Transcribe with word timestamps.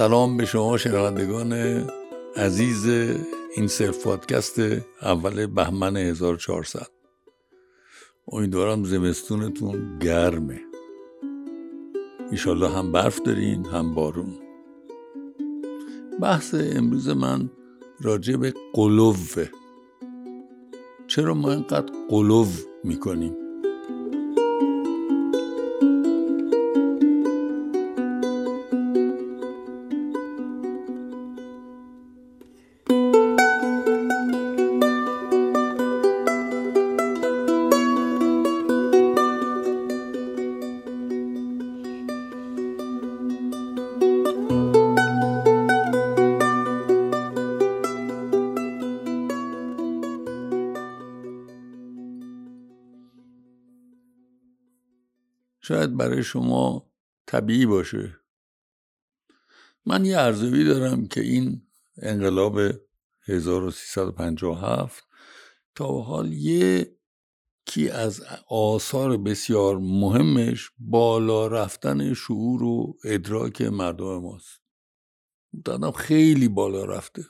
سلام 0.00 0.36
به 0.36 0.44
شما 0.44 0.76
شنوندگان 0.76 1.52
عزیز 2.36 2.86
این 3.56 3.66
سلف 3.66 4.04
پادکست 4.04 4.58
اول 5.02 5.46
بهمن 5.46 5.96
1400 5.96 6.86
امیدوارم 8.28 8.84
زمستونتون 8.84 9.98
گرمه. 9.98 10.60
ایشالله 12.30 12.68
هم 12.68 12.92
برف 12.92 13.20
دارین 13.22 13.66
هم 13.66 13.94
بارون. 13.94 14.38
بحث 16.20 16.54
امروز 16.54 17.08
من 17.08 17.50
راجع 18.00 18.36
به 18.36 18.54
قلوه. 18.72 19.48
چرا 21.06 21.34
ما 21.34 21.52
اینقدر 21.52 21.92
قلوو 22.08 22.48
می‌کنیم؟ 22.84 23.49
شاید 55.70 55.96
برای 55.96 56.22
شما 56.22 56.92
طبیعی 57.26 57.66
باشه. 57.66 58.16
من 59.86 60.04
یه 60.04 60.18
ارزوی 60.18 60.64
دارم 60.64 61.06
که 61.06 61.20
این 61.20 61.66
انقلاب 62.02 62.58
1357 63.22 65.04
تا 65.74 66.00
حال 66.00 66.32
یکی 66.32 67.88
از 67.88 68.22
آثار 68.48 69.16
بسیار 69.16 69.78
مهمش 69.78 70.70
بالا 70.78 71.46
رفتن 71.46 72.14
شعور 72.14 72.62
و 72.62 72.98
ادراک 73.04 73.62
مردم 73.62 74.18
ماست. 74.18 74.60
دادم 75.64 75.90
خیلی 75.90 76.48
بالا 76.48 76.84
رفته. 76.84 77.24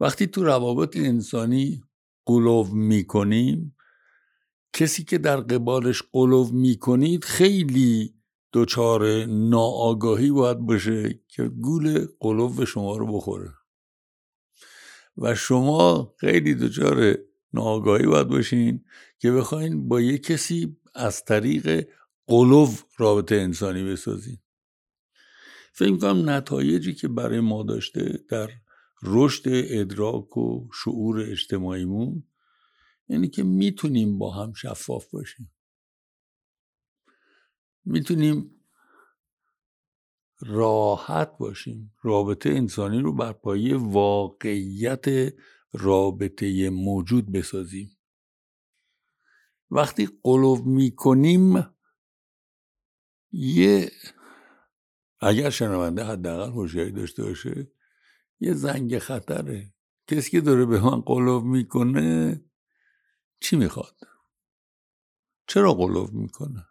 وقتی 0.00 0.26
تو 0.26 0.44
روابط 0.44 0.96
انسانی 0.96 1.82
قلوب 2.26 2.72
می‌کنیم 2.72 3.77
کسی 4.72 5.04
که 5.04 5.18
در 5.18 5.36
قبالش 5.36 6.02
قلوب 6.12 6.52
می‌کنید 6.52 7.24
خیلی 7.24 8.14
دچار 8.52 9.24
ناآگاهی 9.24 10.30
باید 10.30 10.58
باشه 10.58 11.20
که 11.28 11.42
گول 11.42 12.06
قلوب 12.20 12.64
شما 12.64 12.96
رو 12.96 13.16
بخوره. 13.16 13.54
و 15.18 15.34
شما 15.34 16.14
خیلی 16.16 16.54
دچار 16.54 17.18
ناآگاهی 17.52 18.06
باید 18.06 18.28
باشین 18.28 18.84
که 19.18 19.32
بخواین 19.32 19.88
با 19.88 20.00
یه 20.00 20.18
کسی 20.18 20.76
از 20.94 21.24
طریق 21.24 21.88
قلوب 22.26 22.68
رابطه 22.96 23.34
انسانی 23.34 23.84
بسازین. 23.84 24.38
فکر 25.72 25.96
کنم 25.96 26.30
نتایجی 26.30 26.94
که 26.94 27.08
برای 27.08 27.40
ما 27.40 27.62
داشته 27.62 28.24
در 28.28 28.50
رشد 29.02 29.42
ادراک 29.46 30.36
و 30.36 30.68
شعور 30.74 31.20
اجتماعیمون 31.20 32.22
یعنی 33.08 33.28
که 33.28 33.42
می‌تونیم 33.42 34.18
با 34.18 34.30
هم 34.30 34.52
شفاف 34.52 35.10
باشیم. 35.10 35.52
می‌تونیم 37.84 38.54
راحت 40.40 41.38
باشیم. 41.38 41.94
رابطه 42.02 42.50
انسانی 42.50 42.98
رو 42.98 43.12
بر 43.12 43.32
پایه 43.32 43.76
واقعیت 43.76 45.34
رابطه 45.72 46.70
موجود 46.70 47.32
بسازیم. 47.32 47.98
وقتی 49.70 50.08
قلوب 50.22 50.66
می‌کنیم 50.66 51.66
یه 53.32 53.90
اگر 55.20 55.50
شنونده 55.50 56.04
حداقل 56.04 56.50
هوشیاری 56.52 56.92
داشته 56.92 57.22
باشه 57.22 57.72
یه 58.40 58.52
زنگ 58.52 58.98
خطره. 58.98 59.74
کسی 60.06 60.30
که 60.30 60.40
داره 60.40 60.66
به 60.66 60.80
من 60.84 61.00
قلوب 61.00 61.44
می‌کنه 61.44 62.40
چی 63.40 63.56
می‌خواد؟ 63.56 63.96
چرا 65.46 65.74
قلوب 65.74 66.12
می‌کنه؟ 66.12 66.66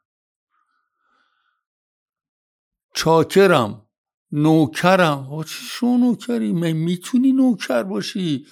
چاکرم 2.93 3.87
نوکرم. 4.31 5.43
چی 5.43 5.65
شو 5.65 5.97
نوکری؟ 5.97 6.53
من 6.53 6.71
می‌تونی 6.71 7.31
نوکر 7.31 7.83
باشی؟ 7.83 8.47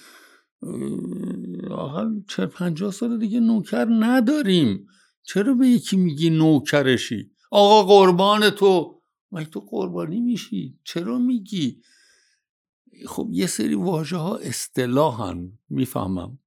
آقا 1.70 2.10
چه 2.28 2.46
پنجاه 2.46 2.92
سال 2.92 3.18
دیگه 3.18 3.40
نوکر 3.40 3.86
نداریم. 4.00 4.86
چرا 5.22 5.54
به 5.54 5.68
یکی 5.68 5.96
میگی 5.96 6.30
نوکرشی؟ 6.30 7.30
آقا 7.50 7.82
قربان 7.82 8.50
تو. 8.50 9.02
من 9.30 9.44
تو 9.44 9.60
قربانی 9.60 10.20
میشی؟ 10.20 10.80
چرا 10.84 11.18
میگی؟ 11.18 11.82
خب 13.06 13.28
یه 13.32 13.46
سری 13.46 13.74
واژه 13.74 14.16
ها 14.16 14.36
اصطلاحن 14.36 15.58
می‌فهمم. 15.68 16.38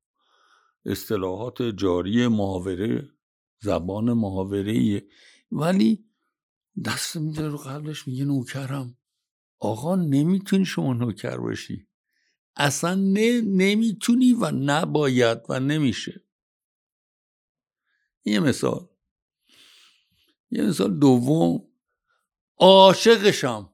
اصطلاحات 0.85 1.62
جاری 1.62 2.28
محاوره 2.28 3.09
زبان 3.62 4.13
محاوره 4.13 5.07
ولی 5.51 6.09
دست 6.85 7.16
میده 7.16 7.47
رو 7.47 7.57
قبلش 7.57 8.07
میگه 8.07 8.25
نوکرم. 8.25 8.97
آقا 9.59 9.95
نمی‌تونی 9.95 10.66
شما 10.66 10.94
نوکر 10.94 11.38
باشی 11.38 11.88
اصلا 12.56 12.95
نه 12.95 13.41
نمی‌تونی 13.41 14.34
و 14.34 14.51
نباید 14.51 15.38
و 15.50 15.59
نمیشه. 15.59 16.25
یه 18.25 18.39
مثال. 18.39 18.88
یه 20.51 20.63
مثال 20.63 21.00
دوم. 21.00 21.68
عاشقشم. 22.57 23.73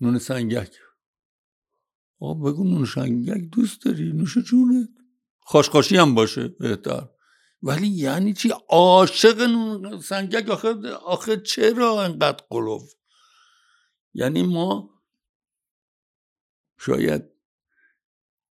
نون 0.00 0.18
سنگک. 0.18 0.76
آقا 2.18 2.34
بگو 2.34 2.64
نون 2.64 2.84
سنگک 2.84 3.50
دوست 3.52 3.84
داری؟ 3.84 4.12
نوش 4.12 4.38
جونت. 4.38 5.03
خاشخاشی 5.44 5.96
هم 5.96 6.14
باشه 6.14 6.48
بهتر. 6.48 7.08
ولی 7.62 7.86
یعنی 7.86 8.32
چی؟ 8.32 8.52
عاشق 8.68 9.48
سنگک 10.00 10.48
آخه, 10.48 10.90
آخه 10.90 11.36
چرا 11.36 12.04
انقدر 12.04 12.44
قلوب 12.50 12.82
یعنی 14.14 14.42
ما 14.42 14.90
شاید 16.78 17.22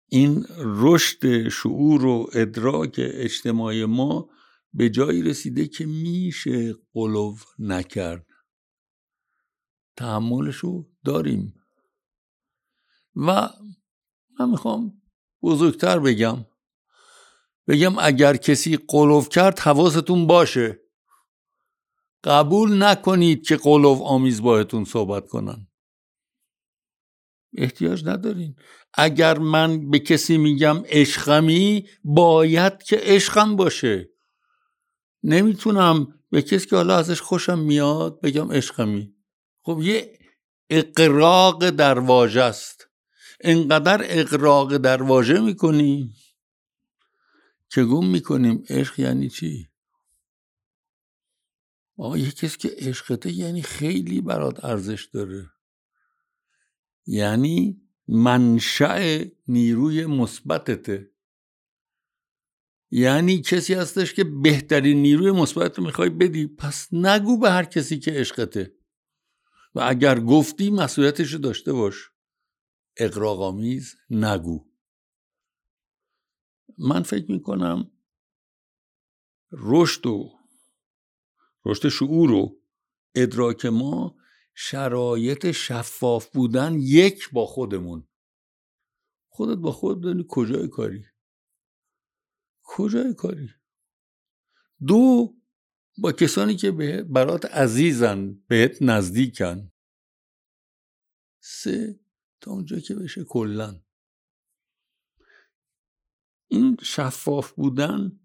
این 0.09 0.47
رشد 0.59 1.49
شعور 1.49 2.05
و 2.05 2.31
ادراک 2.35 2.95
اجتماعی 2.99 3.85
ما 3.85 4.31
به 4.73 4.91
جایی 4.91 5.23
رسیده 5.23 5.69
که 5.69 5.87
میشه 5.87 6.75
قلوب 6.93 7.39
نکرد. 7.59 8.27
تحملشو 9.97 10.91
داریم. 11.05 11.55
و 13.17 13.49
من 14.41 14.51
می‌خوام 14.51 15.03
بزرگتر 15.43 15.99
بگم 15.99 16.47
بگم 17.71 17.99
اگر 17.99 18.37
کسی 18.37 18.79
قلوف 18.89 19.29
کرد 19.29 19.59
حواستون 19.59 20.27
باشه. 20.27 20.81
قبول 22.25 22.83
نکنید 22.83 23.47
که 23.47 23.57
قلوف 23.57 24.03
آمیز 24.03 24.43
باهتون 24.43 24.85
صحبت 24.85 25.29
کنن. 25.29 25.69
احتیاج 27.57 28.05
ندارین. 28.05 28.57
اگر 28.95 29.39
من 29.39 29.91
به 29.91 29.99
کسی 29.99 30.39
میگم 30.39 30.83
عشقمی 30.87 31.89
باید 32.05 32.83
که 32.83 33.01
عشقم 33.03 33.57
باشه. 33.57 34.11
نمی‌تونم 35.23 36.07
به 36.31 36.43
کسی 36.43 36.67
که 36.67 36.77
حالا 36.77 36.97
ازش 36.97 37.21
خوشم 37.21 37.59
میاد 37.59 38.21
بگم 38.21 38.53
عشقمی. 38.53 39.15
خب 39.63 39.81
یه 39.83 40.19
اقراق 40.71 41.71
در 41.71 41.99
واژه 41.99 42.43
است. 42.43 42.89
انقدر 43.41 44.01
اقراق 44.05 44.77
در 44.77 45.03
واژه 45.03 45.41
می‌کنی. 45.41 46.11
که 47.71 47.85
گم 47.85 48.07
می‌کنیم؟ 48.07 48.65
عشق 48.69 49.01
یعنی 49.01 49.29
چی؟ 49.29 49.69
آقا 51.97 52.19
یه 52.19 52.31
کسی 52.31 52.59
که 52.59 52.75
عشقته 52.79 53.33
یعنی 53.33 53.63
خیلی 53.63 54.21
برات 54.21 54.65
ارزش 54.65 55.05
داره. 55.05 55.51
یعنی 57.07 57.83
منشأ 58.09 59.25
نیروی 59.49 60.07
مثبتته. 60.07 61.11
یعنی 62.91 63.41
کسی 63.41 63.75
هستش 63.75 64.15
که 64.15 64.25
بهترین 64.25 65.03
نیروی 65.03 65.31
مثبت 65.31 65.79
رو 65.79 65.85
می‌خوای 65.85 66.09
بدی 66.09 66.47
پس 66.47 66.89
نگو 66.93 67.39
به 67.39 67.51
هر 67.51 67.65
کسی 67.65 67.99
که 67.99 68.11
عشقته. 68.11 68.75
و 69.75 69.81
اگر 69.81 70.21
گفتی 70.21 70.71
مسئولیتش 70.71 71.33
رو 71.33 71.39
داشته 71.39 71.73
باش. 71.73 72.11
اقراقامیز 72.97 73.97
نگو. 74.11 74.70
من 76.81 77.03
فکر 77.03 77.33
می‌کنم 77.33 77.91
رشد 79.53 80.07
و 80.07 80.39
رشد 81.65 81.89
شعور 81.89 82.33
و 82.33 82.61
ادراک 83.15 83.67
ما 83.67 84.17
شرایط 84.55 85.51
شفاف 85.51 86.31
بودن 86.31 86.75
یک 86.81 87.31
با 87.33 87.47
خودمون. 87.47 88.09
خودت 89.29 89.59
با 89.59 89.73
خود 89.73 90.03
دانی 90.03 90.25
کجای 90.29 90.69
کاری. 90.69 91.05
کجای 92.63 93.15
کاری؟ 93.15 93.51
دو 94.87 95.35
با 95.99 96.13
کسانی 96.13 96.57
که 96.57 96.71
به 96.71 97.03
برات 97.03 97.45
عزیزن 97.45 98.45
بهت 98.49 98.83
نزدیکن. 98.83 99.73
سه 101.41 102.01
تا 102.41 102.51
اونجا 102.51 102.79
که 102.79 102.95
بشه 102.95 103.25
کلا 103.25 103.83
این 106.53 106.77
شفاف 106.83 107.53
بودن 107.53 108.21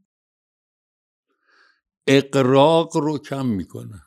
اقراق 2.08 2.98
رو 2.98 3.18
کم 3.18 3.46
می‌کنه. 3.46 4.02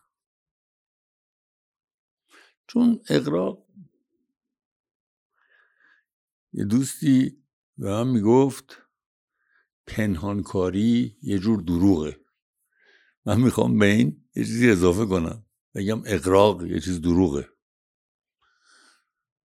چون 2.67 3.01
اقراق 3.09 3.67
یه 6.53 6.65
دوستی 6.65 7.45
به 7.79 7.91
من 7.91 8.09
می‌گفت 8.09 8.83
پنهانکاری 9.87 11.17
یه 11.23 11.39
جور 11.39 11.63
دروغه. 11.63 12.21
من 13.27 13.41
می‌خوام 13.41 13.79
به 13.79 13.87
این 13.87 14.25
یه 14.37 14.45
چیزی 14.45 14.71
اضافه 14.71 15.07
کنم. 15.07 15.47
بگم 15.75 16.03
اقراق 16.07 16.67
یه 16.67 16.81
چیز 16.81 17.01
دروغه. 17.01 17.49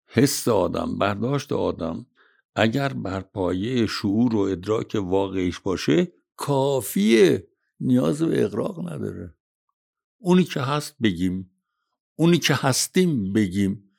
حس 0.06 0.48
آدم 0.48 0.98
برداشت 0.98 1.52
آدم 1.52 2.06
اگر 2.56 2.94
بر 2.94 3.22
پایه 3.22 3.88
شعور 3.88 4.36
و 4.36 4.40
ادراک 4.40 4.98
واقعیش 5.02 5.60
باشه 5.60 6.12
کافیه. 6.36 7.48
نیاز 7.80 8.22
به 8.22 8.44
اقراق 8.44 8.94
نداره. 8.94 9.36
اونی 10.18 10.44
که 10.44 10.62
هست 10.62 10.96
بگیم. 11.04 11.52
اونی 12.16 12.38
که 12.38 12.54
هستیم 12.54 13.34
بگیم. 13.34 13.92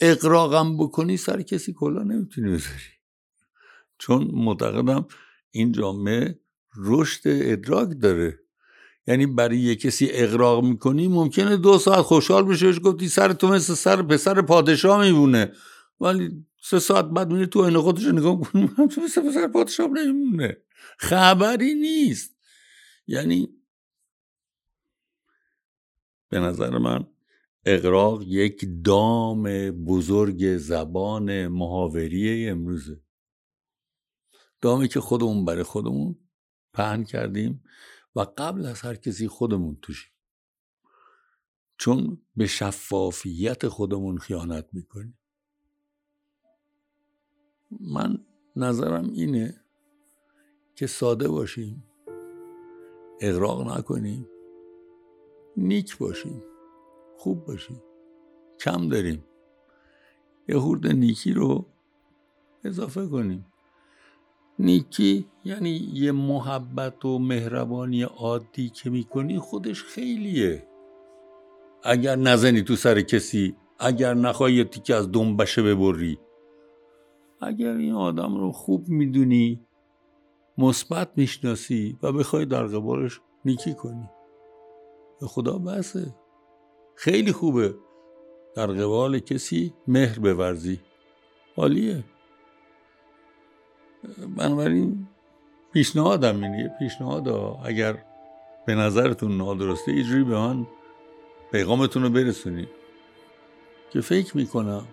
اقراقم 0.00 0.76
بکنی 0.76 1.16
سر 1.16 1.42
کسی 1.42 1.72
کلا 1.72 2.02
نمی‌تونی 2.02 2.50
بذاری. 2.50 2.92
چون 3.98 4.30
معتقدم 4.32 5.06
این 5.50 5.72
جامعه 5.72 6.40
رشد 6.76 7.20
ادراک 7.24 7.88
داره. 8.00 8.38
یعنی 9.06 9.26
برای 9.26 9.58
یه 9.58 9.76
کسی 9.76 10.08
اقراق 10.10 10.64
می‌کنی 10.64 11.08
ممکنه 11.08 11.56
دو 11.56 11.78
ساعت 11.78 12.00
خوشحال 12.00 12.44
بشه 12.44 12.72
گفتی 12.72 13.08
سر 13.08 13.32
تو 13.32 13.48
مثل 13.48 13.74
سر 13.74 14.02
پسر 14.02 14.42
پادشاه 14.42 15.06
میبونه 15.06 15.52
ولی 16.00 16.46
سه 16.64 16.78
ساعت 16.78 17.04
بعد 17.04 17.32
میره 17.32 17.46
تو 17.46 17.58
این 17.58 17.78
خودش 17.78 18.04
نگاه 18.04 18.40
کنی 18.40 18.68
تو 18.68 19.00
پسر 19.00 19.48
پادشاه 19.48 19.86
نمیمونه. 19.86 20.62
خبری 20.98 21.74
نیست. 21.74 22.36
یعنی 23.06 23.48
به 26.28 26.40
نظر 26.40 26.78
من 26.78 27.06
اقراق 27.64 28.22
یک 28.22 28.64
دام 28.84 29.70
بزرگ 29.70 30.56
زبان 30.56 31.46
محاوری 31.46 32.48
امروزه. 32.48 33.00
دامی 34.60 34.88
که 34.88 35.00
خودمون 35.00 35.44
برای 35.44 35.62
خودمون 35.62 36.18
پهن 36.72 37.04
کردیم 37.04 37.64
و 38.16 38.20
قبل 38.20 38.66
از 38.66 38.80
هر 38.80 38.94
کسی 38.94 39.28
خودمون 39.28 39.78
توشیم. 39.82 40.12
چون 41.78 42.22
به 42.36 42.46
شفافیت 42.46 43.68
خودمون 43.68 44.18
خیانت 44.18 44.68
می‌کنیم. 44.72 45.18
من 47.80 48.18
نظرم 48.56 49.10
اینه 49.12 49.54
که 50.74 50.86
ساده 50.86 51.28
باشیم 51.28 51.84
اقراق 53.20 53.78
نکنیم 53.78 54.28
نیک 55.56 55.98
باشیم 55.98 56.42
خوب 57.16 57.44
باشیم 57.44 57.82
کم 58.60 58.88
داریم. 58.88 59.24
یه 60.48 60.58
خورده 60.58 60.92
نیکی 60.92 61.32
رو 61.32 61.66
اضافه 62.64 63.06
کنیم. 63.06 63.46
نیکی 64.58 65.26
یعنی 65.44 65.90
یه 65.92 66.12
محبت 66.12 67.04
و 67.04 67.18
مهربانی 67.18 68.02
عادی 68.02 68.68
که 68.68 68.90
می‌کنی 68.90 69.38
خودش 69.38 69.82
خیلیه. 69.82 70.68
اگر 71.82 72.16
نزنی 72.16 72.62
تو 72.62 72.76
سر 72.76 73.00
کسی 73.00 73.56
اگر 73.78 74.14
نخوای 74.14 74.54
یه 74.54 74.64
تیکه 74.64 74.94
از 74.94 75.12
دنبشه 75.12 75.62
ببری. 75.62 76.18
اگر 77.42 77.72
این 77.72 77.92
آدم 77.92 78.36
رو 78.36 78.52
خوب 78.52 78.88
می‌دونی 78.88 79.60
مثبت 80.58 81.10
می‌شناسی 81.16 81.98
و 82.02 82.12
بخوای 82.12 82.44
در 82.44 82.66
قبالش 82.66 83.20
نیکی 83.44 83.74
کنی. 83.74 84.10
به 85.20 85.26
خدا 85.26 85.58
بسه. 85.58 86.14
خیلی 86.94 87.32
خوبه 87.32 87.74
در 88.54 88.66
قبال 88.66 89.18
کسی 89.18 89.74
مهر 89.88 90.18
بورزی. 90.18 90.80
عالیه. 91.56 92.04
بنابراین 94.36 95.08
پیشنهادم 95.72 96.42
اینه 96.42 96.76
پیشنهاد 96.78 97.28
اگر 97.64 98.04
به 98.66 98.74
نظرتون 98.74 99.36
نادرسته 99.36 99.92
اینجوری 99.92 100.24
به 100.24 100.38
من 100.38 100.66
پیغامتون 101.52 102.02
رو 102.02 102.10
برسونید 102.10 102.68
که 103.90 104.00
فکر 104.00 104.36
می‌کنم 104.36 104.84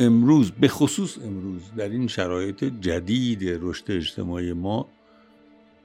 امروز 0.00 0.50
به 0.50 0.68
خصوص 0.68 1.18
امروز 1.18 1.62
در 1.76 1.88
این 1.88 2.06
شرایط 2.06 2.64
جدید 2.64 3.40
رشد 3.62 3.90
اجتماعی 3.90 4.52
ما 4.52 4.88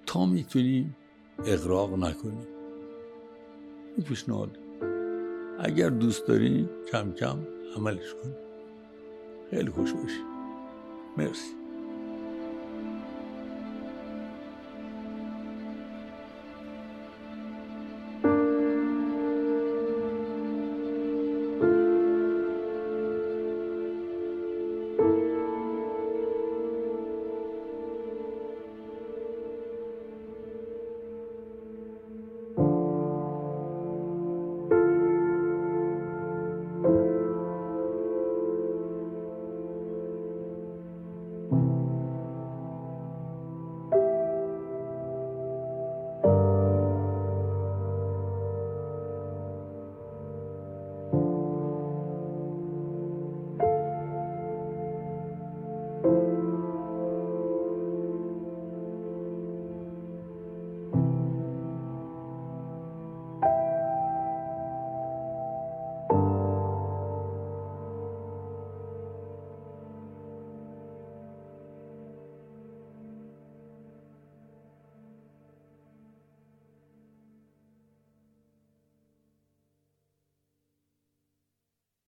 تا 0.06 0.26
می‌تونیم 0.26 0.96
اقراق 1.46 1.94
نکنیم. 1.94 2.48
این 3.98 4.06
پیشنهاد. 4.06 4.58
اگر 5.60 5.90
دوست 5.90 6.28
دارین 6.28 6.70
کم 6.92 7.12
کم 7.12 7.38
عملش 7.76 8.14
کنیم. 8.24 8.36
خیلی 9.52 9.70
خوش 9.70 9.94
باشید 9.94 10.26
مرسی. 11.18 11.65